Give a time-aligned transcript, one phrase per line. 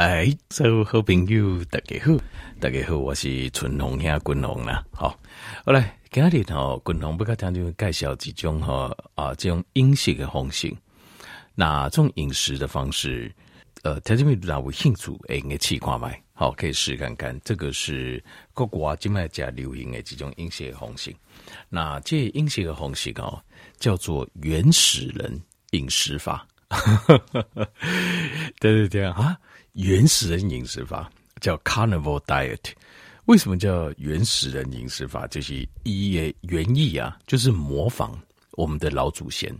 [0.00, 2.16] 哎，所有好朋友大家好，
[2.58, 4.82] 大家好，我是春红兄君红啦。
[4.92, 5.14] 好，
[5.62, 10.74] 好来，今日吼，君红不甲听众介绍几种哈啊，这种饮食的方式。
[11.54, 13.30] 那种饮食的方式，
[13.82, 17.38] 呃，听众们如果有兴趣，哎，你试看卖，好，可以试看看。
[17.44, 18.24] 这个是
[18.54, 21.14] 各国今麦加流行的几种饮食的方式。
[21.68, 23.38] 那这饮食的方式哦，
[23.78, 25.38] 叫做原始人
[25.72, 26.48] 饮食法。
[28.60, 29.38] 对对对啊。
[29.72, 31.10] 原始人饮食法
[31.40, 32.72] 叫 Carnivore Diet，
[33.26, 35.26] 为什么叫原始人饮食法？
[35.28, 38.18] 就是一原意啊，就是模仿
[38.52, 39.54] 我们的老祖先。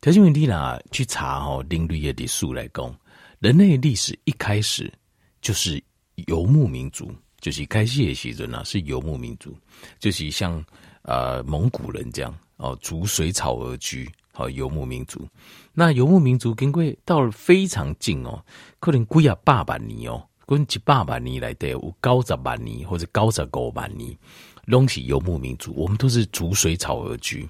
[0.00, 2.94] 条件问题呢，去查哦，人类的树来讲，
[3.40, 4.92] 人类历史一开始
[5.40, 5.82] 就是
[6.28, 9.56] 游牧民族，就是开始的时阵啊，是游牧民族，
[9.98, 10.64] 就是像
[11.02, 14.08] 呃蒙古人这样哦，逐水草而居。
[14.32, 15.28] 好，游牧民族，
[15.74, 18.42] 那游牧民族经过到了非常近哦，
[18.80, 24.16] 可能几啊百年哦，可能几百年来的有高十万年或者高十五万年，
[24.64, 27.46] 拢是游牧民族，我们都是逐水草而居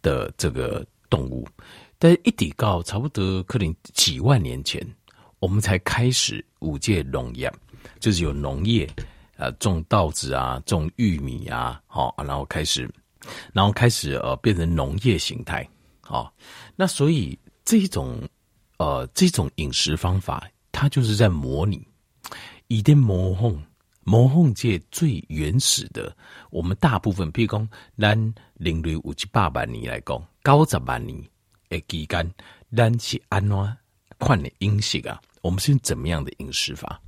[0.00, 1.46] 的这个动物，
[1.98, 4.82] 但是一直到差不多可能几万年前，
[5.38, 7.52] 我们才开始五界农业，
[8.00, 8.88] 就是有农业
[9.36, 12.90] 啊，种稻子啊，种玉米啊，好，然后开始，
[13.52, 15.68] 然后开始呃，变成农业形态。
[16.12, 16.30] 哦，
[16.76, 18.20] 那所以这种
[18.76, 21.80] 呃这种饮食方法，它就是在模拟，
[22.68, 23.64] 以的模仿
[24.04, 26.14] 模仿界最原始的。
[26.50, 27.68] 我们大部分，譬如讲，
[27.98, 31.18] 咱人类五七八百年来讲，高十万年
[31.70, 32.30] 诶期间，
[32.76, 33.76] 咱是安怎
[34.18, 35.18] 款的饮食啊？
[35.40, 37.00] 我们是用怎么样的饮食法？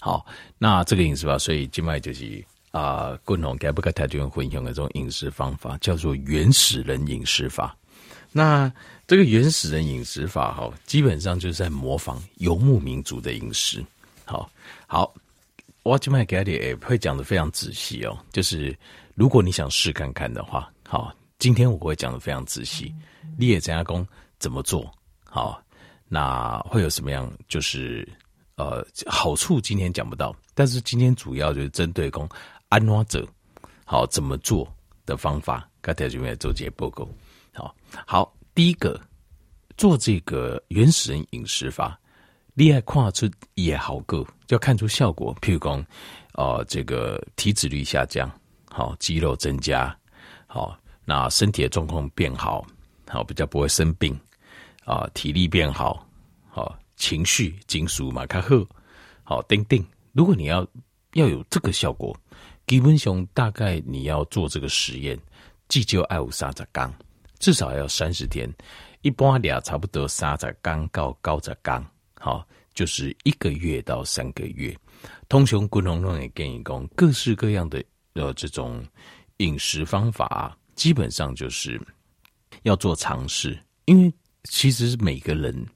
[0.00, 0.26] 好，
[0.58, 7.76] 那这个饮食法，所以今麦就是啊，共同给不给台湾分享的这种饮食方法，叫做原始人饮食法。
[8.32, 8.72] 那
[9.06, 13.84] 这个原始人饮食法哈，基本上就是在模仿游牧民族的饮食。
[14.24, 14.50] 好，
[14.86, 15.12] 好，
[15.82, 18.18] 我今天给你会讲得非常仔细哦。
[18.32, 18.74] 就是
[19.14, 22.94] 如果你想试看看的话，好，今天我会讲得非常仔细。
[23.36, 24.06] 你也怎样讲
[24.38, 24.90] 怎么做？
[25.24, 25.62] 好，
[26.08, 27.30] 那会有什么样？
[27.48, 28.08] 就是
[28.56, 32.28] 呃，好处今天讲不到，但是今天主要就是针对讲
[32.68, 33.28] 安怎者
[33.84, 34.66] 好怎么做
[35.04, 37.06] 的方法，跟大家做这些报告。
[38.06, 39.00] 好，第一个
[39.76, 41.98] 做这个原始人饮食法，
[42.54, 45.34] 厉害跨出也好个，就要看出效果。
[45.40, 45.84] 譬如讲，
[46.34, 48.30] 呃，这个体脂率下降，
[48.70, 49.96] 好，肌肉增加，
[50.46, 52.64] 好，那身体的状况变好，
[53.08, 54.18] 好，比较不会生病，
[54.84, 56.06] 啊，体力变好，
[56.48, 58.66] 好，情绪、金属马卡赫，
[59.24, 59.84] 好，丁丁。
[60.12, 60.66] 如果你要
[61.14, 62.14] 要有这个效果，
[62.66, 65.18] 基本上大概你要做这个实验，
[65.68, 66.92] 至少要有三十天。
[67.42, 68.48] 至少要三十天，
[69.00, 74.72] 一般俩差不多三十刚到高十刚，好，就是一个月到三个月。
[75.28, 77.82] 通常滚龙龙也建议讲，各式各样的
[78.12, 78.80] 呃这种
[79.38, 81.80] 饮食方法，基本上就是
[82.62, 84.14] 要做尝试，因为
[84.44, 85.66] 其实每个人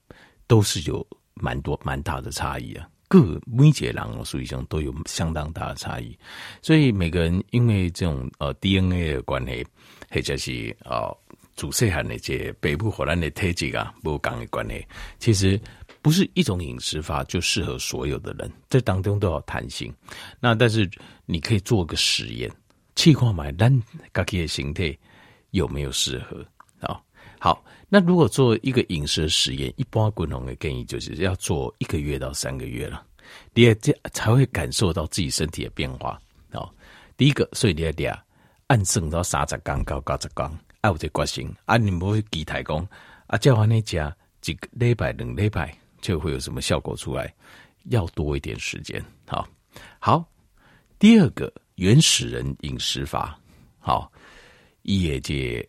[0.46, 1.04] 都是有
[1.34, 6.16] 蛮多蛮大的差异啊，各每个人属于上都有相当大的差异，
[6.62, 9.66] 所以每个人因为这种呃 DNA 的关系，
[10.12, 11.12] 或者是啊。
[11.56, 14.86] 主细汉那些北部火山的特质啊，不讲的关系，
[15.18, 15.58] 其实
[16.02, 19.92] 不是一种饮食法就适合所有的人，这当中都有弹性。
[20.38, 20.88] 那但是
[21.24, 22.50] 你可以做个实验，
[22.94, 24.96] 气化买单，自己的形态
[25.52, 26.46] 有没有适合
[26.80, 27.00] 啊？
[27.40, 33.02] 好，那如果做一个饮食实验，一般共同的建议就是要做一个月到三个月了，
[33.54, 36.68] 你也这才会感受到自己身体的变化啊。
[37.16, 38.22] 第一个，所以你要俩
[38.66, 40.65] 按算到三十天到九十天。
[40.86, 41.76] 爱有这决心啊！
[41.76, 42.88] 你不会期待讲
[43.26, 47.34] 啊，叫完那家几个礼拜、两礼拜就会有什么效果出来？
[47.86, 49.04] 要多一点时间。
[49.26, 49.46] 好，
[49.98, 50.24] 好。
[50.98, 53.36] 第二个原始人饮食法，
[53.80, 54.10] 好，
[54.82, 55.68] 业界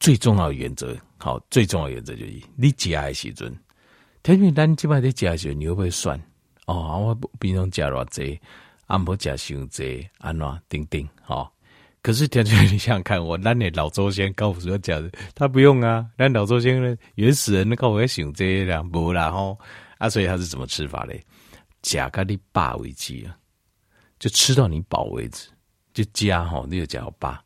[0.00, 3.54] 最重要的原则，好，最重要的原则就是你食的时阵，
[4.22, 6.18] 特别咱即摆在食的时候，你会不会算？
[6.66, 8.40] 哦，我平常食偌济，
[8.86, 11.52] 啊，无食伤济，安怎等等，好。
[12.02, 16.04] 可是，天天你想想看，我那你老祖先告诉我讲，他不用啊。
[16.16, 19.56] 那老祖先呢，原始人告诉我想这样不然后
[19.98, 21.24] 啊，所以他是怎么吃法嘞？
[21.80, 23.38] 加咖喱霸为止啊，
[24.18, 25.48] 就吃到你饱为止，
[25.94, 27.40] 就加哈，那个加霸，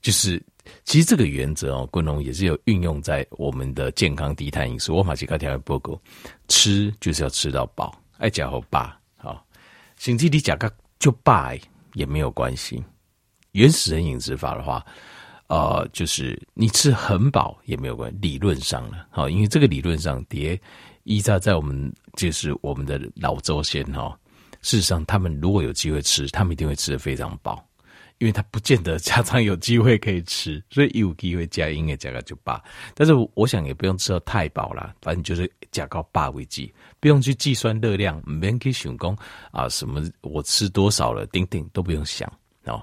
[0.00, 0.42] 就是
[0.84, 4.90] 其实这个原则哦，昆龙也是有运用在我们的健康低碳饮食。
[4.90, 6.00] 我马吉卡条报告，
[6.48, 9.46] 吃就是要吃到饱，爱加好霸，好，
[9.98, 11.52] 甚至你加咖就饱
[11.92, 12.82] 也没有关系。
[13.56, 14.84] 原始人饮食法的话，
[15.46, 20.60] 呃，就是你吃很饱也没有关系，理论上了，好，因为这个理论上，叠
[21.04, 24.14] 依照在我们就是我们的老祖先哈，
[24.60, 27.64] 事实上他们如果有机会吃，他们一定会吃得非常饱。
[28.18, 32.58] 因为他不见得常常有机会可以吃， 所以有机会加音乐加个就罢。
[32.94, 39.14] 但是我想也不用吃到太饱了，反正就是加高八为基，不用去计算热量，不用去想功
[39.50, 42.26] 啊什么我吃多少了，丁丁都不用想
[42.64, 42.82] 哦。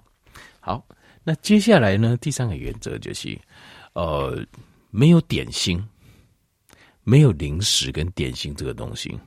[0.60, 0.86] 好，
[1.24, 3.40] 那接下来呢，第三个原则就是，
[3.94, 4.46] 呃，
[4.90, 5.84] 没有点心，
[7.04, 9.18] 没有零食跟点心这个东西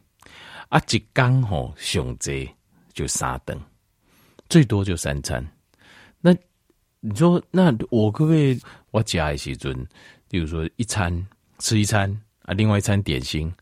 [0.69, 2.50] 啊，一刚好上济
[2.93, 3.58] 就三顿，
[4.49, 5.47] 最多就三餐。
[6.20, 6.35] 那
[7.00, 8.61] 你说，那我可不可以
[8.91, 9.87] 我加一些准？
[10.29, 11.26] 比如说一餐
[11.59, 12.11] 吃一餐
[12.43, 13.52] 啊，另外一餐点心。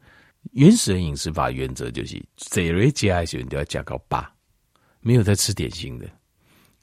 [0.53, 4.31] 原始人饮食法原则就是，这瑞加一些都要加到八，
[5.01, 6.07] 没有在吃点心的。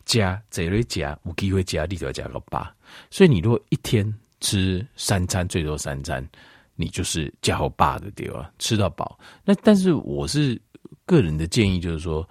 [0.05, 2.73] 加这瑞加，有机会加，你都要加个八。
[3.09, 6.27] 所以你如果一天吃三餐，最多三餐，
[6.75, 8.51] 你就是加好八的对吧？
[8.59, 9.19] 吃到饱。
[9.43, 10.61] 那但是我是
[11.05, 12.27] 个人的建议，就是说，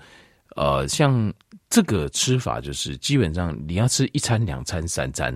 [0.57, 1.33] 呃，像。
[1.73, 5.33] 这个吃法就是基本上你要吃一餐、两餐、三餐，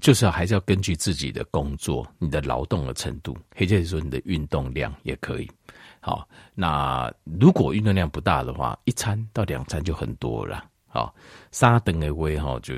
[0.00, 5.48] 就是还是要根据自己的工作、你的劳动的程度，或者是说你的运动量也可以。
[6.00, 7.08] 好，那
[7.38, 10.64] 如果运动量不大的话，一餐到两餐就很多了。
[10.96, 11.14] 好，
[11.50, 12.74] 三等的话哈，就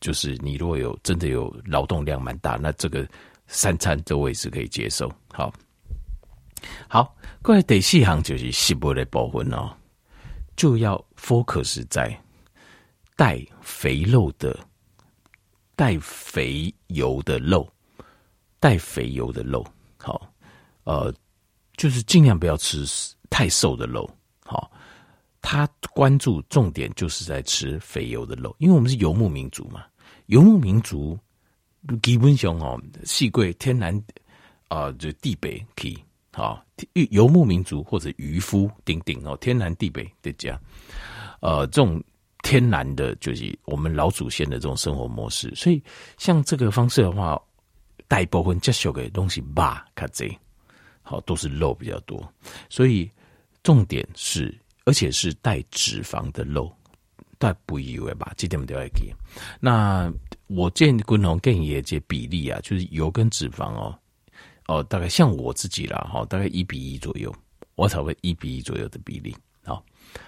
[0.00, 3.06] 就是你如果有真的有劳动量蛮大，那这个
[3.46, 5.08] 三餐这位是可以接受。
[5.32, 5.52] 好，
[6.88, 9.72] 好，各位第四行就是食物的部分哦。
[10.56, 12.12] 就要 focus 在
[13.14, 14.58] 带肥肉的、
[15.76, 17.72] 带肥油的肉、
[18.58, 19.64] 带肥油的肉。
[19.96, 20.28] 好，
[20.82, 21.14] 呃，
[21.76, 22.84] 就是尽量不要吃
[23.30, 24.10] 太瘦的肉。
[25.42, 29.84] 他关注重点就是在吃肥油的肉，因为我们是游牧民族嘛。
[30.26, 31.18] 游牧民族
[32.02, 34.00] 基本上哦，细贵天然
[34.68, 35.98] 啊、就地北可以。
[36.32, 36.64] 好，
[37.10, 40.58] 游牧民族或者渔夫，顶顶哦，天南地北的家，
[41.40, 42.00] 呃，这种
[42.42, 45.52] 天然的，就是我们老祖先的这种生活模式。
[45.56, 45.82] 所以，
[46.18, 47.36] 像这个方式的话，
[48.06, 50.30] 大部分接受的东西吧，卡这，
[51.02, 52.32] 好，都是肉比较多。
[52.68, 53.10] 所以，
[53.64, 56.70] 重点是，而且是带脂肪的肉，
[57.38, 59.12] 带不以为吧，这点都要记。
[59.60, 60.12] 那
[60.46, 63.98] 我建议共同建议这比例啊，就是油跟脂肪哦。
[64.66, 67.34] 哦，大概像我自己啦，哈，大概一比一左右，
[67.74, 69.36] 我差不多一比一左右的比例。
[69.64, 69.84] 好，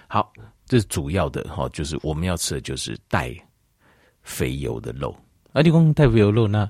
[0.07, 0.33] 好，
[0.65, 3.33] 这是主要的哈，就是我们要吃的就是带
[4.21, 5.15] 肥油的肉。
[5.53, 6.69] 啊，你讲带肥油肉，那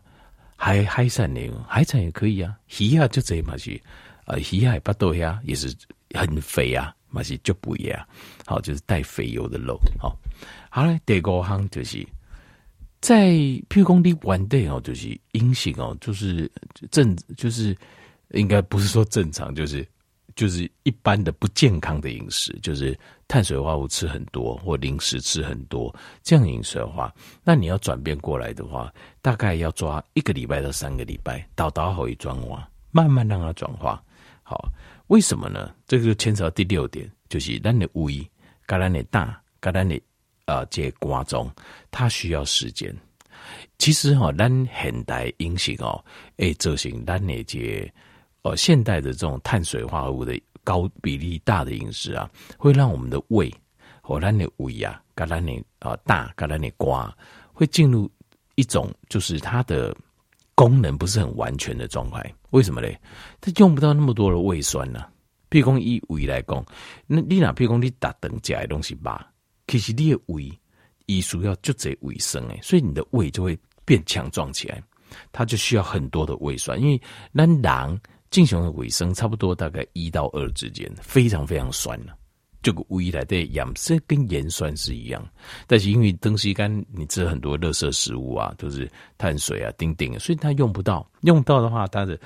[0.56, 1.42] 海海产呢？
[1.68, 3.82] 海产也可以啊，鱼啊就这嘛是，
[4.26, 5.76] 啊鱼海巴豆呀也是
[6.14, 8.08] 很肥啊，嘛是就不一样。
[8.46, 9.80] 好，就是带肥油的肉。
[9.98, 10.18] 好，
[10.70, 12.06] 好嘞，第五行就是。
[13.00, 13.32] 在
[13.68, 16.50] 譬如讲你玩的哦，就是阴性哦，就是
[16.90, 17.78] 正，就是
[18.30, 19.86] 应该不是说正常，就是
[20.38, 27.14] 就是一般的不健康的饮食，就是碳水化合物吃很多或零食吃很多这样饮食的话，
[27.44, 28.90] 那你要转变过来的话，
[29.22, 34.02] 大概要抓一个礼拜到三个礼拜，倒倒好一转化，慢慢让它转化。
[34.44, 34.72] 好，
[35.14, 35.72] 为什么呢？
[35.86, 38.28] 这个就牵扯到第六点，就是咱的胃，
[38.66, 40.02] 跟咱的胆，跟咱的。
[40.46, 41.50] 啊，这瓜中
[41.90, 42.94] 它需要时间。
[43.78, 46.04] 其实哈，咱现代饮食哦，
[46.36, 47.90] 诶，执行咱那些
[48.42, 53.50] 呃现代的这种碳水化合物的高比例大的饮食啊，会让我们的胃
[54.02, 57.16] 和咱的胃啊，跟咱的啊大，跟咱的瓜，
[57.54, 58.12] 会进入
[58.56, 59.96] 一种就是它的
[60.56, 62.36] 功能不是很完全的状态。
[62.54, 62.96] 为什么嘞？
[63.42, 65.04] 它用不到那么多的胃酸呢、
[65.50, 66.64] 譬如讲以胃来讲，
[67.08, 69.28] 那你哪譬如讲你打等加的东西吧。
[69.66, 70.52] 其实你的胃，
[71.08, 74.82] 医术要就这卫生哎，所以你的胃就会变强壮起来，
[75.32, 82.16] 它就需要很多的胃酸，因为那狼进行的卫生差不多大概一到二之间，非常非常酸了。
[82.64, 85.24] 这个胃来的盐色跟盐酸是一样，
[85.68, 92.20] 但是因为东西干，你吃很多垃圾食物啊，都是碳水啊，丁丁，所以它用不到，用到的话，它的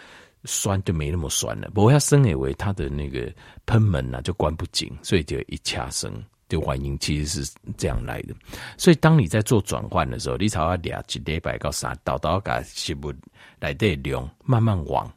[0.46, 1.70] 酸就没那么酸了。
[1.74, 3.30] 不过它生以为它的那个
[3.66, 6.24] 喷门啊就关不紧，所以就一掐生。
[6.50, 8.34] 的原因其实是这样来的，
[8.78, 13.14] 所以当你在做转换的时候，你才要俩几礼拜到三，到到把食物
[13.60, 15.12] 来的量慢慢往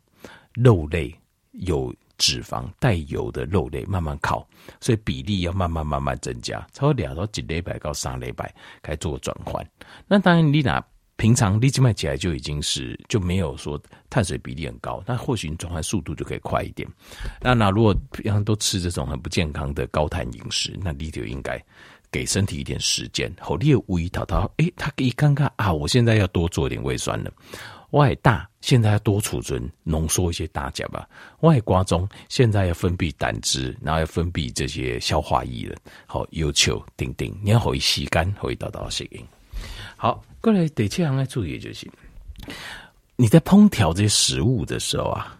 [0.54, 1.14] 肉类
[1.52, 4.48] 有脂肪带油的肉类慢慢烤，
[4.80, 9.66] 所以比例要慢慢慢慢增加，超过俩到几礼拜到三礼拜开始做转换。
[10.06, 10.80] 那当然你拿。
[11.16, 16.88] 平常立即卖起来就已经是就没有说碳水比例很高，那或许你转换速度就可以快一点。
[17.42, 21.62] 那那如果平常都吃这种很不健康的高碳饮食，那你就应该
[22.10, 23.30] 给身体一点时间。
[23.38, 27.30] 好，你有胃淘淘，诶，他可以看看啊，我现在要多做一点胃酸了。
[27.90, 31.08] 外大现在要多储存浓缩一些大甲吧，
[31.40, 35.76] 外瓜中现在要分泌胆汁，然后要分泌这些消化液了。
[36.06, 39.26] 好，要求顶顶，你要可以吸干，可以达到适应。
[39.96, 41.90] 好，过来第七项要注意就行，
[43.16, 45.38] 你在烹调这些食物的时候啊，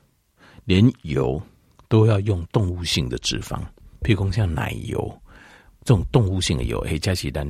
[0.65, 1.41] 连油
[1.89, 3.61] 都要用动物性的脂肪，
[4.03, 4.99] 譬如像奶油
[5.85, 7.47] 这种动物性的油，嘿，加起来。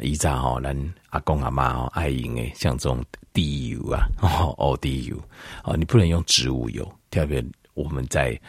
[0.00, 3.04] 以前吼，咱阿公阿妈哦爱用诶，像这种
[3.34, 4.08] 低油啊，
[4.56, 5.22] 哦低油
[5.64, 6.90] 哦，你不能用植物油。
[7.10, 8.40] 特别我们在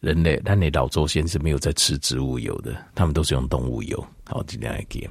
[0.00, 4.02] 人类，咱的老祖先是没有在吃植物油的，他们都是用动物油。
[4.24, 5.06] 好，尽量来给。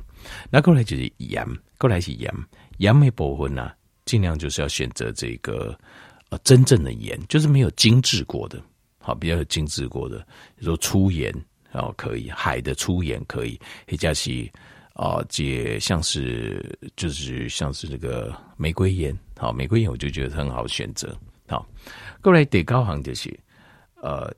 [0.50, 1.46] 那过来就是盐，
[1.78, 2.34] 过来是盐，
[2.78, 3.72] 盐的部分呢，
[4.06, 5.78] 尽量就是要选择这个
[6.30, 8.62] 呃真正的盐，就是没有精制过的，
[9.00, 10.20] 好，比较有精制过的，
[10.56, 11.34] 比如说粗盐
[11.74, 14.50] 哦可以，海的粗盐可以，或者是。
[14.98, 21.16] 啊，解像是就是像是这个玫瑰盐，好，玫瑰盐我就觉得很好选择。
[21.48, 21.64] 好，
[22.20, 23.40] 过来第九项就是，
[24.02, 24.34] 呃，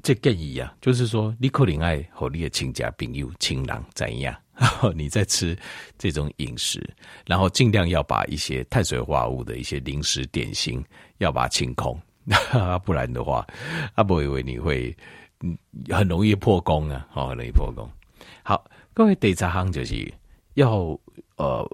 [0.00, 4.32] 这建议啊，就是说你可能爱和你的亲家朋友亲人怎样，
[4.94, 5.58] 你在吃
[5.98, 6.80] 这种饮食，
[7.26, 10.84] 然后尽量要把一些碳水化合物的一些零食点心
[11.18, 12.00] 要把它清空，
[12.86, 13.44] 不然的话，
[13.96, 14.96] 阿伯以为你会
[15.40, 17.90] 嗯很容易破功啊，好，很容易破功。
[18.44, 18.64] 好。
[18.94, 20.14] 各位第十项就是
[20.54, 20.98] 要
[21.36, 21.68] 呃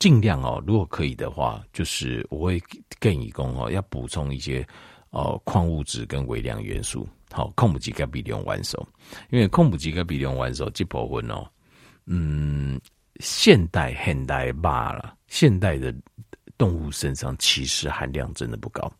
[0.00, 2.60] 尽量哦，如果可以的话，就是我会
[3.00, 4.66] 建议讲哦，要补充一些
[5.10, 7.08] 呃矿物质跟微量元素。
[7.30, 8.84] 好，矿物质跟微量元素，
[9.30, 11.48] 因为矿物质跟微量元素这部分哦，
[12.06, 12.80] 嗯，
[13.20, 15.94] 现代现代罢了，现代的
[16.58, 18.92] 动物身上其实含量真的不高。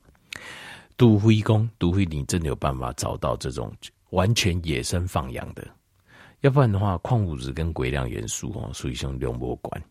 [0.99, 3.73] 除非讲，除非你真的有办法找到这种
[4.11, 5.66] 完全野生放养的。
[6.47, 9.83] 要不然的话，矿物质跟微量元素哦，属于像两不管。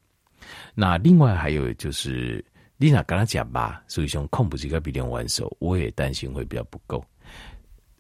[0.73, 2.43] 那另外还有就是，
[2.77, 7.03] 你娜跟他讲吧，属于像矿物质跟微量元素，我也担心会比较不够。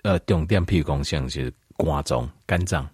[0.03, 2.87] 呃，重点譬如讲像是肝脏、肝脏，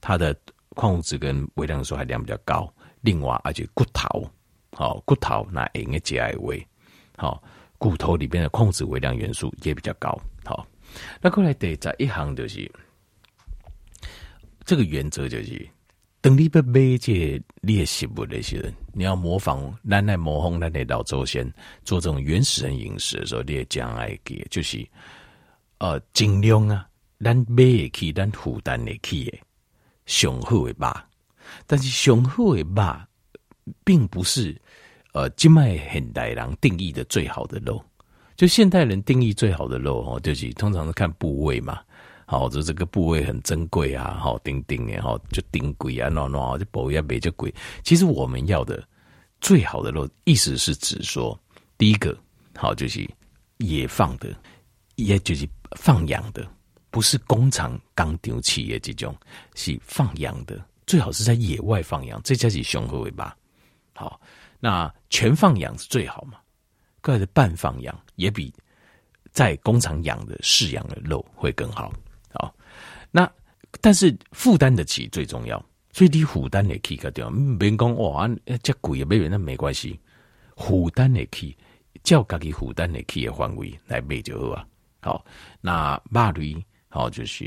[0.00, 0.32] 它的
[0.76, 2.72] 矿物质跟微量元素含量比较高。
[3.00, 4.30] 另外，而且骨头，
[4.76, 6.64] 好骨头那应该加一位，
[7.16, 7.42] 好
[7.78, 10.16] 骨头里边的矿物质、微量元素也比较高。
[10.44, 10.64] 好，
[11.20, 12.70] 那过来第十一行就是。
[14.70, 15.68] 这个原则就是，
[16.20, 21.44] 等你要买这猎食物那些人，你要模仿咱来模仿咱的老祖先
[21.84, 24.86] 做这种原始人饮食的时候，你也将来给就是，
[25.78, 26.86] 呃，尽量啊，
[27.18, 29.40] 咱买得起，咱负担得起的
[30.06, 30.94] 上好的肉，
[31.66, 33.00] 但是上好的肉，
[33.82, 34.56] 并不是
[35.14, 37.84] 呃，今麦现代人定义的最好的肉。
[38.36, 41.80] 就现代人定义最好的肉哦，就是通常是看部位嘛。
[42.30, 47.52] 好，就这个部位很珍贵啊，好，顶顶的，好，就顶贵啊，喏喏，就保也没就贵。
[47.82, 48.80] 其实我们要的
[49.40, 51.36] 最好的肉，意思是指说，
[51.76, 52.16] 第一个
[52.54, 53.04] 好就是
[53.58, 54.32] 野放的，
[54.94, 56.48] 也就是放养的，
[56.92, 59.12] 不是工厂钢丢企业这种，
[59.56, 63.36] 是放养的，最好是在野外放养，这才是雄厚尾巴。
[63.92, 64.20] 好，
[64.60, 66.38] 那全放养是最好嘛？
[67.00, 68.54] 各的半放养也比
[69.32, 71.92] 在工厂养的饲养的肉会更好。
[73.10, 73.30] 那
[73.80, 78.28] 但是负担得起最重要，所以你负担得起个掉，别讲哇，
[78.62, 79.98] 这贵也没有那没关系，
[80.56, 81.56] 负担得起，
[82.02, 84.66] 照家己负担得起的范围来买就好啊。
[85.02, 85.24] 好，
[85.60, 87.44] 那肉类好就是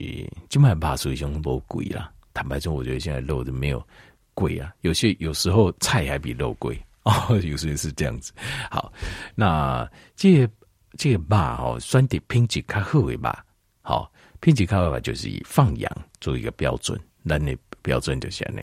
[0.50, 2.12] 基本上肉属于上不贵啦。
[2.34, 3.86] 坦白说，我觉得现在肉都没有
[4.34, 7.12] 贵啊，有些有时候菜还比肉贵 哦，
[7.44, 8.34] 有时候是这样子。
[8.72, 8.92] 好，
[9.36, 10.54] 那这个、
[10.98, 13.36] 这个肉哦，选择品质较好的肉，
[13.82, 14.13] 好。
[14.44, 18.62] 品质考核法就是以放养做一个标准，那你标准就是那。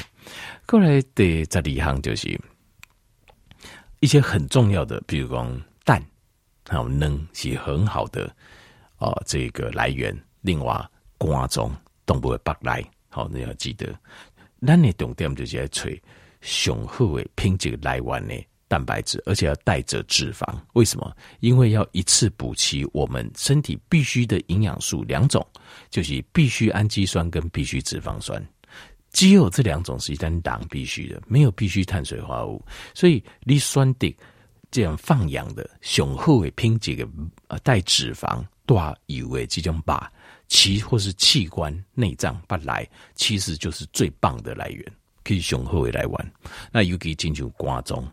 [0.66, 2.38] 过来的十二项就是
[4.00, 5.98] 一些很重要的，比如讲蛋
[6.68, 8.26] 还有能是很好的
[8.96, 10.14] 啊、呃，这个来源。
[10.42, 13.90] 另外，肝脏动物的白来，好，你要记得。
[14.58, 15.88] 那你重点就是要找
[16.42, 18.34] 上好的品质来源呢。
[18.70, 21.12] 蛋白质，而且要带着脂肪，为什么？
[21.40, 25.44] 因为要一次补齐我们身体必须的营养素两种，
[25.90, 28.40] 就是必需氨基酸跟必需脂肪酸。
[29.10, 32.64] 只有这两种是一单党必须的，没有必需碳水化合物。
[32.94, 34.16] 所以你酸的
[34.70, 37.04] 这样放养的雄厚的品质的
[37.48, 40.08] 呃带脂肪、大油的这种把
[40.46, 44.92] 其或是器官内脏不来，其实就是最棒的来源，
[45.24, 46.32] 可以雄厚的来玩。
[46.70, 48.08] 那尤其进入瓜中。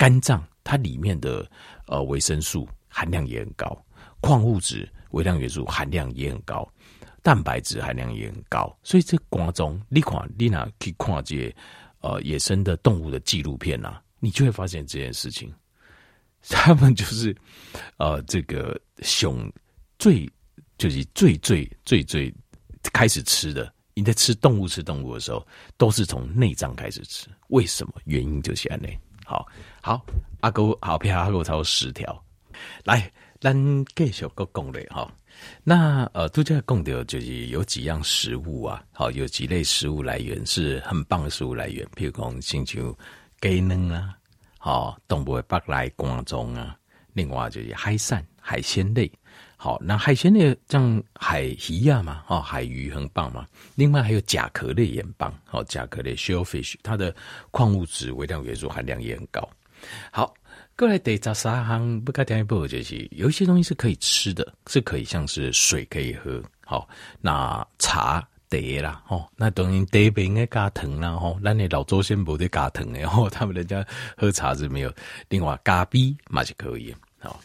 [0.00, 1.46] 肝脏它里面的
[1.86, 3.84] 呃维生素含量也很高，
[4.22, 6.66] 矿物质、微量元素含量也很高，
[7.22, 11.54] 蛋白质含量也很高，所以这肝中你看你哪去看这些
[12.00, 15.52] 呃野生的动物的纪录片呐、啊，你就会发现这件事情。
[16.48, 17.36] 他们就是
[17.98, 19.52] 呃这个熊
[19.98, 20.26] 最
[20.78, 22.34] 就是最最最最
[22.90, 23.70] 开始吃的。
[23.92, 27.28] 你在吃动物吃动物的时候，都是从内脏开始吃。
[27.48, 27.92] 为什么？
[28.06, 28.98] 原因就是安内。
[29.30, 29.46] 好
[29.80, 30.04] 好，
[30.40, 32.20] 阿哥好，皮阿哥超过十条。
[32.82, 33.08] 来，
[33.40, 33.54] 咱
[33.94, 35.08] 继续个讲嘞哈。
[35.62, 42.96] 那呃，度假讲的就是有几样食物啊，好，有几类食物来源是很棒的食物来源，譬如讲，像像
[43.40, 44.18] 鸡卵啊，
[44.58, 46.76] 好，动物的北来肝脏啊，
[47.12, 49.08] 另外就是海产海鲜类。
[49.62, 53.46] 好，那海鲜类像海鱼啊嘛，哦，海鱼很棒嘛。
[53.74, 57.14] 另外还有甲壳类也棒，哦，甲壳类 shellfish，它的
[57.50, 59.46] 矿物质、微量元素含量也很高。
[60.10, 60.32] 好，
[60.78, 66.42] 过来第十三项不该讲一步就是，有一些东西是可以吃的，是可以像是水可以喝。
[66.64, 66.88] 好，
[67.20, 73.86] 那茶茶啦，哦，那当然茶不应该加糖啦，吼，那你老祖先不得加糖的，吼，他们人家
[74.16, 74.90] 喝茶是没有。
[75.28, 76.96] 另外咖啡嘛是可以。
[77.22, 77.38] 好，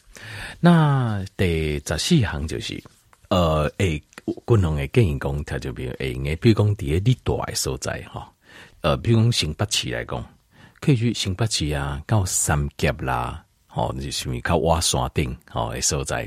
[0.62, 2.82] 那第十四行就是，
[3.28, 4.02] 呃，诶，
[4.48, 8.32] 均衡的建议讲，他就比如诶，比如讲伫个你大的所在哈，
[8.80, 10.26] 呃，比如讲新北市来讲，
[10.80, 16.26] 可以去新北市啊，到三峡啦，哦，那什么靠挖山顶哦诶所在，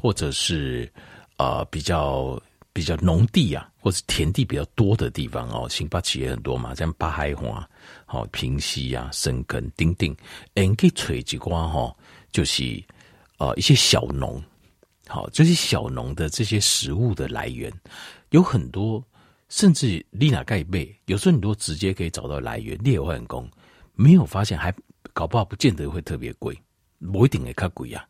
[0.00, 0.90] 或者是
[1.36, 2.40] 呃比较
[2.72, 7.68] 比较农地啊，或是田地比较多的地方哦，新北市也很多嘛，像八海花、
[8.06, 10.16] 好平溪啊、深埂、丁丁，
[10.54, 11.94] 诶，可以采几瓜哈。
[12.30, 12.82] 就是，
[13.38, 14.42] 呃，一些小农，
[15.06, 17.72] 好，这些小农的这些食物的来源
[18.30, 19.02] 有很多，
[19.48, 22.76] 甚至丽娜盖贝，有时候你都直接可以找到来源。
[22.78, 23.48] 猎换工
[23.94, 24.74] 没有发现，还
[25.14, 26.56] 搞不好不见得会特别贵，
[27.12, 28.04] 不一定会较贵啊。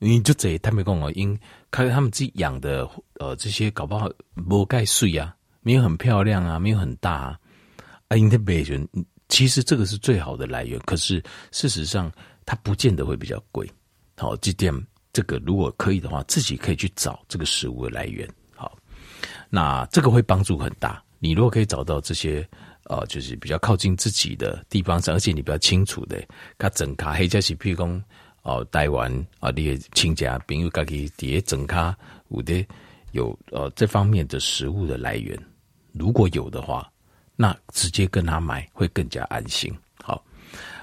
[0.00, 1.38] 因为就这他们讲哦，因
[1.70, 7.38] 看他们自己养的，呃，这些搞不好没盖碎啊，没有很漂亮啊，没有很大啊。
[8.08, 8.86] 啊，因的贝源
[9.28, 12.12] 其实这个是最好的来源，可是事实上。
[12.44, 13.70] 它不见得会比较贵，
[14.16, 14.72] 好，这点
[15.12, 18.76] 这个如果可以的话，自己可以去找这个食物的来源，好，
[19.48, 21.02] 那这个会帮助很大。
[21.18, 22.46] 你如果可以找到这些，
[22.84, 26.20] 呃，就是比较靠近自己的地方上，而且你比较清楚的，
[26.58, 28.04] 它整卡黑加西譬如讲，
[28.42, 31.96] 哦，台湾啊，你的亲家朋友家己底下整卡
[32.30, 32.66] 有的
[33.12, 35.38] 有呃这方面的食物的来源，
[35.92, 36.90] 如果有的话，
[37.36, 39.72] 那直接跟他买会更加安心。
[40.02, 40.24] 好，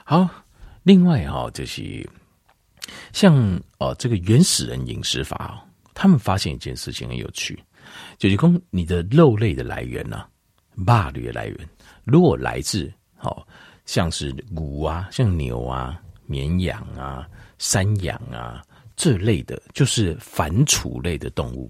[0.06, 0.30] 好。
[0.90, 2.10] 另外哈，就是
[3.14, 3.36] 像
[3.78, 7.64] 呃这个原始人饮食法，他们发现一件事情很有趣，
[8.18, 10.26] 就是说你的肉类的来源呢，
[10.74, 11.70] 肉类的来源，
[12.06, 13.48] 如果来自好
[13.86, 18.64] 像是牛啊，像牛啊、绵羊啊、山羊啊
[18.96, 21.70] 这类的，就是反刍类的动物。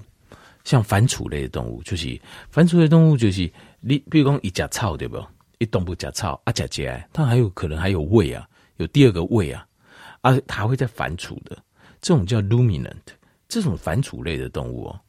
[0.64, 2.18] 像反刍类的动物，就是
[2.50, 3.52] 反刍类动物，就是
[3.82, 5.22] 你比如讲一夹草对不？
[5.58, 8.48] 一动物夹草啊夹夹，它还有可能还有胃啊。
[8.80, 9.68] 有第二个胃啊，
[10.22, 11.62] 而它会在反刍的，
[12.02, 12.96] 这种叫 luminant，
[13.48, 15.00] 这种反刍类的动物哦，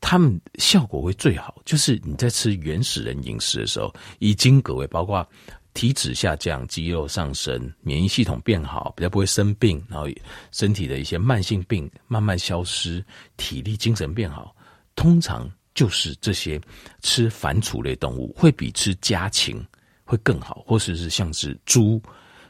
[0.00, 5.24] 它们效果会最好，就是你在吃原始人饮食的时候，以经各位包括
[5.72, 10.08] 体脂下降、肌肉上升、免疫系统变好，比较不会生病，然后
[10.50, 13.02] 身体的一些慢性病慢慢消失，
[13.36, 14.54] 体力精神变好，
[14.96, 16.60] 通常就是这些
[17.02, 19.64] 吃反刍类动物会比吃家禽
[20.04, 22.02] 会更好，或者是像是猪。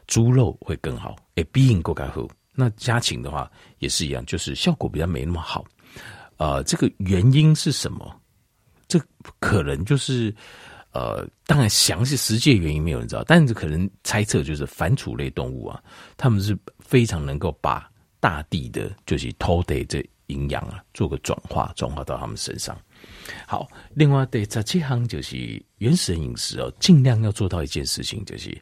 [0.07, 2.29] 猪肉会更好，诶，比因够该喝。
[2.55, 5.65] 那家禽的话也是一样，就是效果比较没那么好。
[6.37, 8.15] 呃，这个原因是什么？
[8.89, 9.01] 这
[9.41, 10.35] 可能就是
[10.93, 15.83] 呃，当然详细实际原因没有人知道，但是可能猜测就是反刍类动物啊，
[16.19, 22.77] 他们是非常能够把大地的，就是土地这营养啊，做个转化，转化到他们身上。
[23.47, 28.61] 好，另外对这几行就是原始人饮食哦，尽量要做到一件事情，就是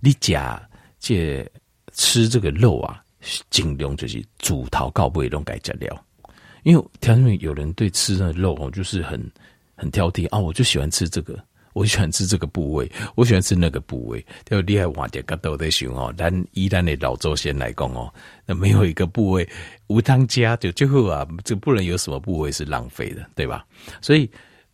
[0.00, 0.58] 你家。
[0.98, 1.48] 借
[1.92, 3.02] 吃这个肉啊，
[3.50, 6.04] 尽量就是煮头到尾都改加料，
[6.62, 9.20] 因为条件有人对吃那肉哦，就是很
[9.74, 11.38] 很挑剔啊，我就喜欢吃这个，
[11.72, 16.12] 我喜欢吃这个部位，我喜欢吃那个部位，要厉害话点个都得行哦。
[16.16, 18.12] 但一旦你老祖先来讲哦，
[18.44, 19.48] 那没有一个部位
[19.86, 23.64] 无当家就最后啊，就不能有什么部位是浪费的，对吧？
[24.00, 24.30] 所以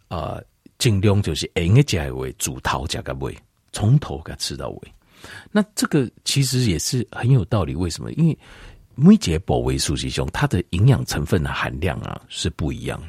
[0.08, 0.42] 呃，
[0.78, 3.36] 尽量就是应该加尾煮头加个尾，
[3.72, 4.92] 从头给吃到尾。
[5.50, 8.12] 那这个其实也是很有道理，为什么？
[8.12, 8.38] 因为
[8.94, 13.08] 每节保维素其中它的营养成分的含量啊是不一样的，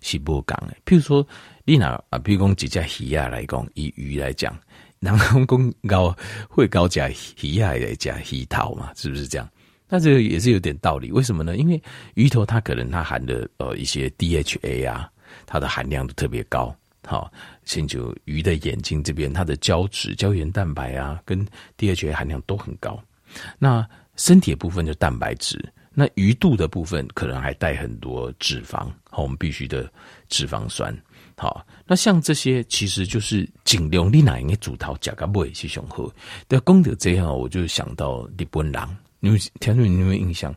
[0.00, 0.76] 是不一样的。
[0.84, 1.26] 譬如说，
[1.64, 4.54] 你拿啊，譬如讲几只鱼啊来讲，以鱼来讲，
[5.00, 6.14] 然后公高
[6.48, 7.08] 会高加
[7.40, 9.48] 鱼啊来加鱼头嘛，是不是这样？
[9.88, 11.56] 那这个也是有点道理，为什么呢？
[11.56, 11.82] 因为
[12.14, 15.10] 鱼头它可能它含的呃一些 DHA 啊，
[15.44, 16.74] 它的含量都特别高。
[17.06, 17.32] 好，
[17.64, 23.02] 先就鱼的眼睛这边，它的胶质、胶原蛋白啊，跟 DHA 含量都很高。
[23.58, 23.86] 那
[24.16, 25.58] 身体的部分就蛋白质，
[25.92, 29.90] 那鱼肚的部分可能还带很多脂肪，好，我们必须的
[30.28, 30.96] 脂肪酸。
[31.36, 36.12] 好，那像这些其实就是尽量你哪应该煮汤加个味去雄厚。
[36.46, 38.88] 但讲到这样，我就想到日本人，
[39.18, 40.54] 你们听众你有没有印象？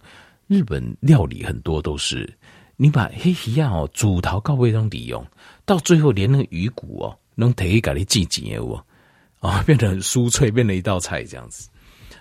[0.48, 2.32] 日本料理很多都是
[2.76, 5.26] 你把黑皮啊哦煮汤高味中利用，
[5.66, 8.86] 到最后连那个鱼骨哦，能提一个你自己哦，
[9.40, 11.70] 啊， 变得很酥脆，变成一道菜这样子。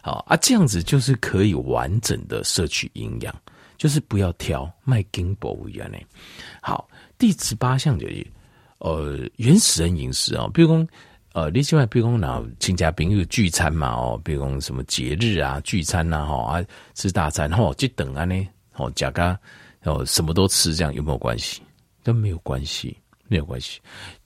[0.02, 3.34] 好啊，这样子就是可以完整的摄取营养，
[3.76, 5.98] 就是不要挑卖金箔一样的。
[6.60, 8.26] 好，第十八项就是。
[8.78, 10.86] 呃，原始人饮食哦，比如说，
[11.32, 19.38] 呃，你喜欢比如说那亲家朋友聚餐嘛哦，比如说什么节日啊聚餐呐哈啊吃大餐吼，就等啊呢哦，加个
[19.84, 21.62] 哦什么都吃，这样有没有关系？
[22.02, 22.94] 都没有关系，
[23.34, 23.80] 没有关系。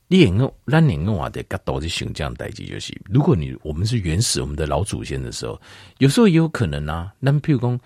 [0.07, 5.59] 你用咱用话的角度去想这样代志就是，如果你我们是原始我们的老祖先的时候，
[5.97, 7.81] 有时候也有可能啊，那譬如说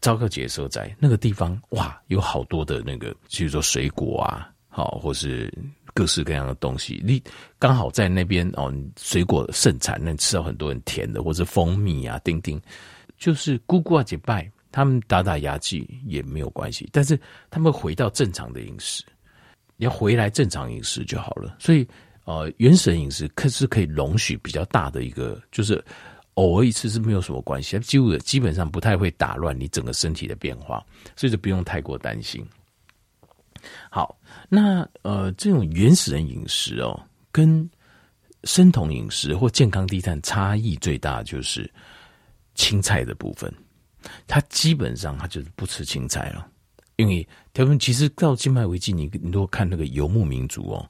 [0.00, 5.52] 昭告节时候在那个地方哇，有好多的那个，比如说水果啊，好或是。
[5.92, 7.20] 各式各样的东西，你
[7.58, 12.62] 刚好在那边哦，水果盛产，能吃到很多很甜的，或者蜂蜜啊，丁丁，
[13.18, 17.18] 就是姑姑啊结拜，他们打打牙祭也没有关系，但是
[17.50, 19.02] 他们回到正常的饮食，
[19.80, 21.56] 你要回来正常饮食就好了。
[21.58, 21.88] 所以，
[22.24, 25.82] 呃，原始饮食可是可以容许比较大的一个，就是
[26.34, 30.84] 偶尔一次是没有什么关系，几乎基本上不太会打乱你整个身体的变化，
[31.16, 32.46] 所以就不用太过担心。
[33.90, 34.18] 好，
[34.50, 37.68] 那呃，这种原始人饮食哦，跟
[38.44, 41.70] 生酮饮食或健康低碳差异最大就是
[42.54, 43.50] 青菜的部分。
[44.26, 46.46] 他基本上他就是不吃青菜了，
[47.00, 50.86] 因为他们其实到今麦为止，你你如果看那个游牧民族哦，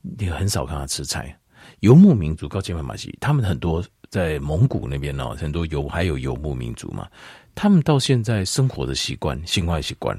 [0.00, 1.36] 你很少看他吃菜。
[1.80, 7.08] 游牧民族到今麦马西，他们很多在蒙古那边哦，很多游还有游牧民族嘛，
[7.54, 10.18] 他们到现在生活的习惯、生活习惯，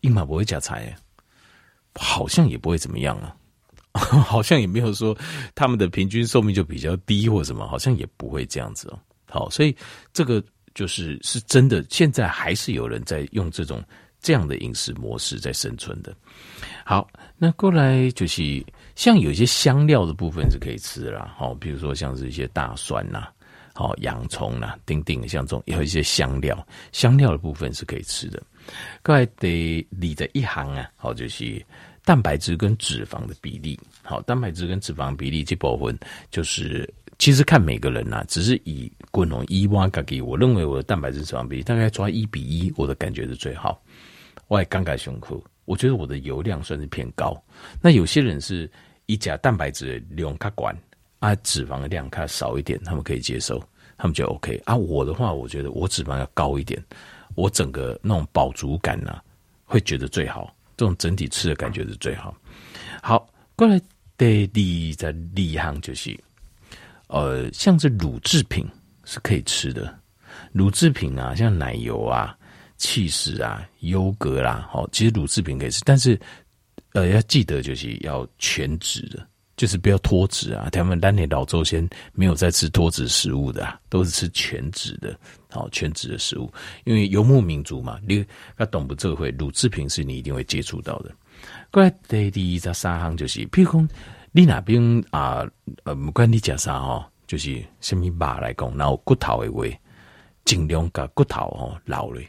[0.00, 0.94] 伊嘛不会加菜。
[1.94, 3.34] 好像也不会怎么样啊，
[3.98, 5.16] 好像也没有说
[5.54, 8.98] 他们的平均寿命就比较低或什么，好像也不会这样子哦。
[9.28, 9.74] 好，所以
[10.12, 10.40] 这个
[10.74, 13.82] 就是是真的，现在还是有人在用这种
[14.28, 16.14] 这样的饮食模式在生存的。
[16.84, 18.62] 好，那过来就是
[18.94, 23.28] 像有一些香料的部分是可以吃的啦，好，比如说像是一些大蒜呐，
[23.72, 26.54] 好，洋葱呐，丁丁，像这种也有一些香料，
[26.92, 28.42] 香料的部分是可以吃的。
[29.02, 31.64] 过来得理的一行啊，好，就是。
[32.04, 35.98] 蛋白质跟脂肪的比例，好，蛋白质跟脂肪比例这部分
[36.30, 36.88] 就是，
[37.18, 43.78] 其实看每个人呐、只是以滚龙一挖嘎给，我认为我的蛋白质脂肪比例大概抓一比一，我的感觉是最好。
[44.48, 47.40] 我也刚改胸口，我觉得我的油量算是偏高。
[47.80, 48.70] 那有些人是
[49.06, 50.76] 一加蛋白质量卡管
[51.20, 53.62] 啊，脂肪的量卡少一点，他们可以接受，
[53.96, 54.74] 他们就 OK 啊。
[54.74, 56.82] 我的话，我觉得我脂肪要高一点，
[57.34, 59.22] 我整个那种饱足感呢、啊，
[59.64, 60.54] 会觉得最好。
[60.76, 62.32] 这种整体吃的感觉是最好。
[63.02, 63.80] 好，过来
[64.16, 66.16] 第二在立行就是，
[67.08, 68.64] 呃，像是乳制品
[69.04, 69.92] 是可以吃的，
[70.52, 72.37] 乳制品啊，像奶油啊、
[72.78, 76.18] 起司啊、优格啦，好，其实乳制品可以吃，但是
[76.94, 79.28] 呃，要记得就是要全脂的。
[79.58, 80.68] 就是不要脱脂啊！
[80.70, 85.18] 他们当年老祖先没有在吃脱脂食物的，啊，都是吃全脂的，
[85.50, 86.48] 好全脂的食物。
[86.84, 88.24] 因为游牧民族嘛，你
[88.56, 88.94] 他懂不？
[88.94, 91.12] 这会乳制品是你一定会接触到的。
[91.72, 93.88] 过来第第一、三行就是，譬如讲
[94.30, 95.44] 你那边啊，
[95.82, 99.66] 呃，不管你讲啥哈，就是什么肉来讲，然后骨头的话，
[100.44, 102.22] 尽量把骨头哦留了，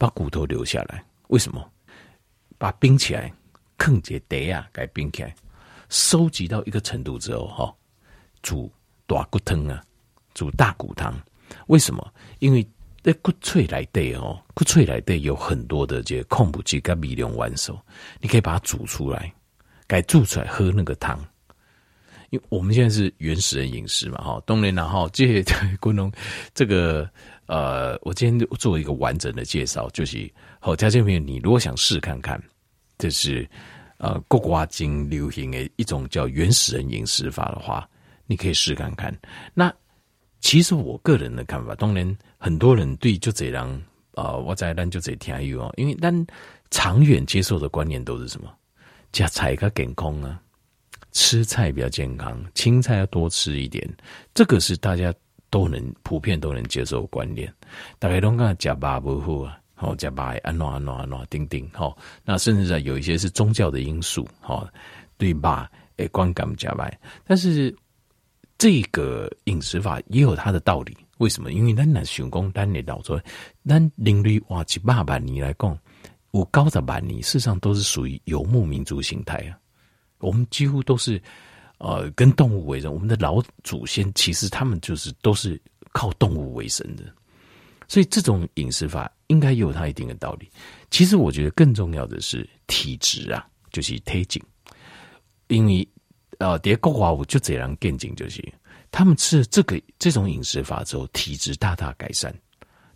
[0.00, 1.04] 把骨头留下来。
[1.28, 1.62] 为什么？
[2.56, 3.30] 把冰起来，
[3.76, 5.34] 坑节得啊，给冰起来。
[5.90, 7.74] 收集到一个程度之后，哈，
[8.42, 8.72] 煮
[9.06, 9.84] 大骨汤啊，
[10.32, 11.14] 煮大骨汤。
[11.66, 12.14] 为什么？
[12.38, 12.66] 因为
[13.02, 17.78] 在骨髓来对哦，骨髓来对有很多的这个矿物质跟微量元素，
[18.20, 19.30] 你可以把它煮出来，
[19.86, 21.18] 该煮出来喝那个汤。
[22.30, 26.12] 因为我们现在是原始人饮食嘛，哈，当然然后这些观 众，
[26.54, 27.10] 这个
[27.50, 32.40] 呃，我今天做一个完整的介绍，就是好，家这边你如果想试看看，
[32.96, 33.48] 这是。
[34.02, 37.86] 呃，国外经流行的一种叫原始人饮食法的话，
[38.24, 39.14] 你可以试看看。
[39.52, 39.70] 那
[40.40, 43.68] 其实我个人的看法，当然很多人对就这样
[44.14, 46.26] 啊，我在咱就这听有哦，因为咱
[46.70, 48.50] 长远接受的观念都是什么？
[49.12, 50.40] 加菜个健康啊，
[51.12, 53.86] 吃菜比较健康，青菜要多吃一点，
[54.32, 55.12] 这个是大家
[55.50, 57.52] 都能普遍都能接受观念。
[57.98, 59.58] 大家都讲加巴不好啊。
[59.74, 64.68] 好，加白安诺安诺安诺丁丁，好，那甚至在有一些是宗教的因素，好，
[65.16, 65.70] 对吧？
[65.96, 67.74] 诶，观感加白，但是
[68.58, 70.94] 这个饮食法也有它的道理。
[71.16, 71.50] 为什么？
[71.50, 73.18] 因为咱那想讲，咱的老祖，
[73.66, 75.78] 咱人类哇几百万年来讲，
[76.32, 79.56] 有高的万年，事实上都是属于游牧民族形态啊。
[80.18, 81.18] 我们几乎都是
[81.80, 85.60] 呃跟动物为生，我们的老祖先其实他们就是都是
[85.92, 87.04] 靠动物为生的，
[87.88, 90.48] 所以这种饮食法应该有它一定的道理。
[90.90, 94.40] 其实我觉得更重要的是体质啊，就是体质，
[95.48, 95.88] 因为
[96.38, 98.40] 呃，叠国华我就这样见证就是。
[98.92, 102.34] 他们吃了这个这种饮食法之后，体质大大改善，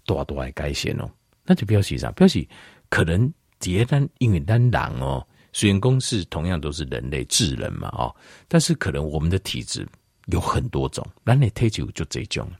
[0.04, 1.08] 多多爱改善哦。
[1.44, 2.10] 那就表示啥？
[2.10, 2.44] 表示
[2.88, 8.14] 可能迭单因为单狼哦，虽然公是同样都是人类智人嘛哦，
[8.48, 9.86] 但是可能我们的体质
[10.26, 12.50] 有很多种，人类体质就这种。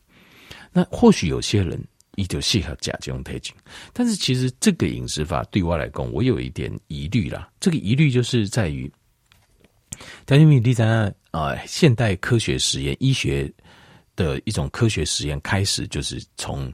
[0.72, 1.78] 那或许有些人
[2.14, 3.52] 也就适合加这种体质，
[3.92, 7.50] 但是其实这个饮食法对我来讲，我有一点疑虑啦。
[7.58, 8.90] 这个疑虑就是在于。
[10.24, 13.52] 但因为第三啊，现代科学实验、医学
[14.16, 16.72] 的一种科学实验开始，就是从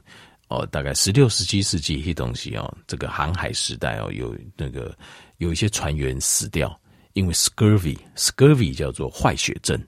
[0.49, 4.97] 哦，大概十六、十七世纪一些东西哦，这个航海时代哦，有那个
[5.41, 6.79] 有一些船员死掉，
[7.13, 9.83] 因为 scurvy，scurvy 叫做坏血症，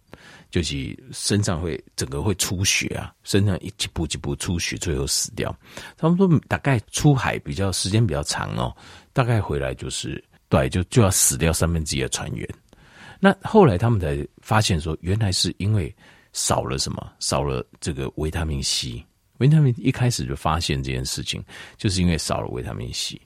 [0.50, 5.56] 就是身上会整个会出血啊，身上一几步几步出血，最后死掉。
[5.96, 8.76] 他们说大概出海比较时间比较长哦，
[9.14, 12.50] 大概回来就是对，就就要死掉三分之一的船员。
[13.20, 15.96] 那后来他们才发现说，原来是因为
[16.34, 17.14] 少了什么？
[17.20, 19.06] 少了这个维他命 C。
[19.38, 21.44] 维他命一开始就发现这件事情，
[21.78, 23.22] 就是因为少了维他命 C。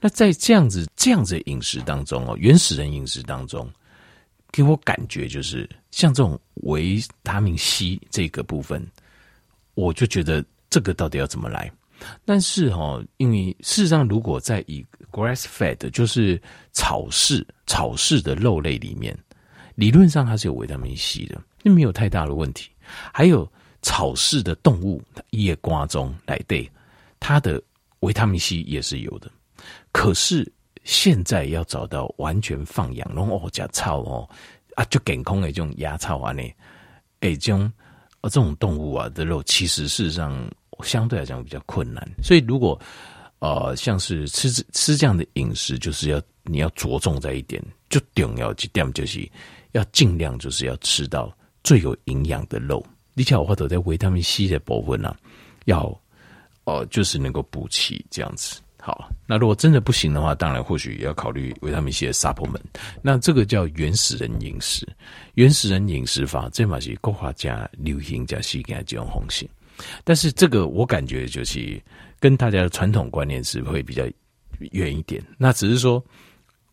[0.00, 3.68] 那在这样子这样子饮食当中哦，原始人饮食当中，
[4.52, 8.86] 给我感觉就是像这种维他命 C 这个部分，
[9.74, 11.70] 我就觉得这个到底要怎么来？
[12.24, 16.40] 但是哈，因为事实上，如果在以 grass fed 就是
[16.72, 19.16] 草饲草饲的肉类里面。
[19.74, 22.68] 理论上它是有维他命 C 的，那没有太大的问题。
[23.12, 23.48] 还有
[23.80, 26.68] 草饲的动物，夜瓜中来对
[27.20, 27.62] 它的
[28.00, 29.30] 维他命 C 也是有的。
[29.98, 30.48] 可是
[30.84, 34.30] 现在要找到完全放养，然后哦加草哦
[34.76, 36.40] 啊，就健康的这种野草啊呢，
[37.18, 37.72] 哎，这种
[38.22, 40.48] 这种动物啊的肉，其实事实上
[40.84, 42.08] 相对来讲比较困难。
[42.22, 42.80] 所以如果
[43.40, 49.28] 呃像是吃吃这样的饮食，就是要你要着重在一点，就重要一点就是。
[49.72, 51.30] 要尽量就是要吃到
[51.62, 52.82] 最有营养的肉，
[53.12, 55.14] 你像我话都在维他命 C 的部分呢，
[55.66, 55.94] 要、
[56.64, 58.62] 呃，就是能够补齐这样子。
[58.80, 62.60] 好，那如果真的不行的话，当然或许也要考虑维他命 C 的 supplement。
[63.02, 64.86] 那这个叫原始人饮食，
[65.34, 69.48] 原始人饮食法，这嘛是国画家流行加西加这种红性。
[70.04, 71.80] 但是这个我感觉就是
[72.20, 74.04] 跟大家的传统观念是会比较
[74.72, 75.22] 远一点。
[75.36, 76.04] 那只是说，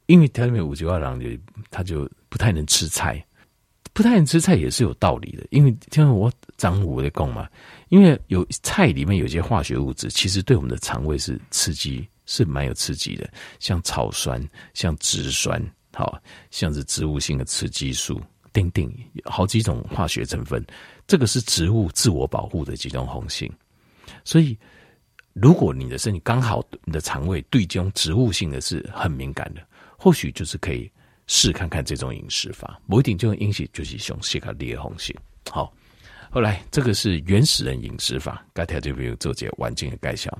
[0.05, 1.27] 因为台面五九二郎就
[1.69, 2.09] 他就。
[2.27, 3.25] 不太能吃菜，
[3.95, 7.47] 不太能吃菜也是有道理的，因为听我长我的讲嘛，
[7.87, 20.61] 因为有菜里面有些化学物质，其实对我们的肠胃是刺激，是蛮有刺激的，像草酸、像植酸，好像是植物性的雌激素，丁丁，好几种化学成分，
[21.07, 23.49] 这个是植物自我保护的几种红性，
[24.25, 24.57] 所以
[25.31, 29.65] 如果你的身体刚好你的肠胃对这种植物性的是很敏感的，
[29.97, 30.91] 或许就是可以。
[31.27, 35.15] 试看看这种饮食法，不一定就引起就是熊西卡裂红性。
[35.49, 35.73] 好，
[36.29, 40.39] 后来这个是原始人饮食法，该条这边有做这完整的介绍。